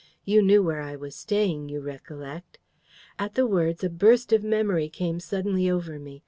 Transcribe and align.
You 0.25 0.41
knew 0.41 0.63
where 0.63 0.81
I 0.81 0.95
was 0.95 1.15
staying, 1.15 1.69
you 1.69 1.79
recollect" 1.79 2.57
At 3.19 3.35
the 3.35 3.45
words, 3.45 3.83
a 3.83 3.89
burst 3.91 4.33
of 4.33 4.43
memory 4.43 4.89
came 4.89 5.19
suddenly 5.19 5.69
over 5.69 5.99
me. 5.99 6.19